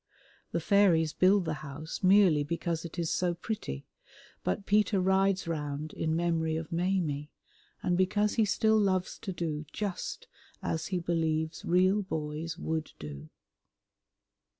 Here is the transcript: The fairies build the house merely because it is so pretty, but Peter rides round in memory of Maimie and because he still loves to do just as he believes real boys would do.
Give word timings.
The 0.51 0.59
fairies 0.59 1.13
build 1.13 1.45
the 1.45 1.53
house 1.61 2.01
merely 2.01 2.41
because 2.43 2.85
it 2.85 2.97
is 2.97 3.11
so 3.13 3.35
pretty, 3.35 3.85
but 4.43 4.65
Peter 4.65 4.99
rides 4.99 5.47
round 5.47 5.93
in 5.93 6.15
memory 6.15 6.55
of 6.55 6.71
Maimie 6.71 7.29
and 7.83 7.95
because 7.95 8.33
he 8.33 8.43
still 8.45 8.79
loves 8.79 9.19
to 9.19 9.31
do 9.31 9.63
just 9.71 10.25
as 10.63 10.87
he 10.87 10.97
believes 10.97 11.63
real 11.65 12.01
boys 12.01 12.57
would 12.57 12.93
do. 12.97 13.29